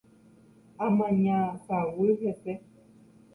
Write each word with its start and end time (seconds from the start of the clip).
Amaña 0.85 1.37
saguy 1.67 2.11
hese 2.23 2.53